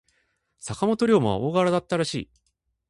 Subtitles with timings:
[0.59, 2.29] 坂本龍馬は大柄だったらしい。